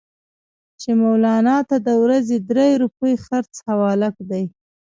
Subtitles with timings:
[0.81, 4.43] چې مولنا ته د ورځې درې روپۍ خرڅ حواله دي.